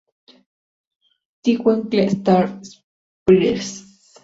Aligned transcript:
Twinkle 1.43 2.09
Star 2.15 2.45
Sprites 3.21 3.69